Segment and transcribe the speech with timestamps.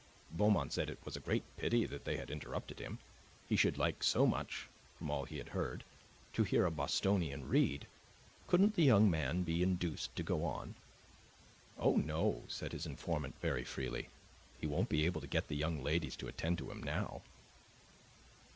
[0.31, 2.97] Beaumont said it was a great pity that they had interrupted him;
[3.47, 5.83] he should like so much (from all he had heard)
[6.33, 7.85] to hear a Bostonian read.
[8.47, 10.73] Couldn't the young man be induced to go on?
[11.77, 14.09] "Oh no," said his informant very freely;
[14.59, 17.21] "he wouldn't be able to get the young ladies to attend to him now."